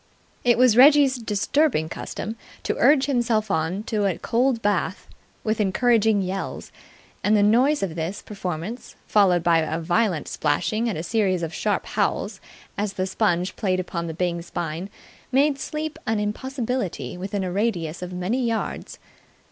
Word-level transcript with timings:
It 0.43 0.57
was 0.57 0.75
Reggie's 0.75 1.17
disturbing 1.17 1.87
custom 1.87 2.35
to 2.63 2.75
urge 2.79 3.05
himself 3.05 3.51
on 3.51 3.83
to 3.83 4.07
a 4.07 4.17
cold 4.17 4.59
bath 4.63 5.07
with 5.43 5.61
encouraging 5.61 6.23
yells; 6.23 6.71
and 7.23 7.37
the 7.37 7.43
noise 7.43 7.83
of 7.83 7.93
this 7.93 8.23
performance, 8.23 8.95
followed 9.05 9.43
by 9.43 9.77
violent 9.77 10.27
splashing 10.27 10.89
and 10.89 10.97
a 10.97 11.03
series 11.03 11.43
of 11.43 11.53
sharp 11.53 11.85
howls 11.85 12.41
as 12.79 12.93
the 12.93 13.05
sponge 13.05 13.55
played 13.55 13.79
upon 13.79 14.07
the 14.07 14.15
Byng 14.15 14.41
spine, 14.41 14.89
made 15.31 15.59
sleep 15.59 15.99
an 16.07 16.19
impossibility 16.19 17.15
within 17.15 17.43
a 17.43 17.51
radius 17.51 18.01
of 18.01 18.11
many 18.11 18.43
yards. 18.43 18.97